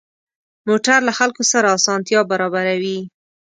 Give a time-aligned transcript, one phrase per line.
[0.67, 2.99] موټر له خلکو سره اسانتیا برابروي.